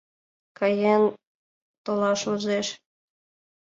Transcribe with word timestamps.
Каен 0.57 1.03
толаш 1.83 2.21
возеш. 2.29 2.67